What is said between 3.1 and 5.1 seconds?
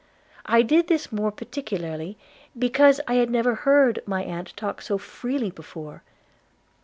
had never heard my aunt talk so